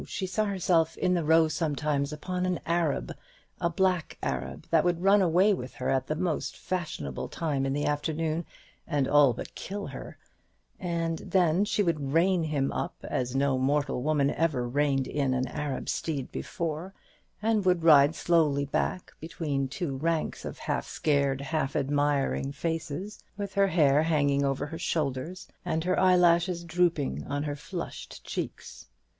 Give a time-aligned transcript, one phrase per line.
[0.07, 3.15] She saw herself in the Row sometimes, upon an Arab
[3.59, 7.73] a black Arab that would run away with her at the most fashionable time in
[7.73, 8.47] the afternoon,
[8.87, 10.17] and all but kill her;
[10.79, 15.47] and then she would rein him up as no mortal woman ever reined in an
[15.47, 16.95] Arab steed before,
[17.39, 23.53] and would ride slowly back between two ranks of half scared, half admiring faces, with
[23.53, 28.87] her hair hanging over her shoulders and her eyelashes drooping on her flushed cheeks.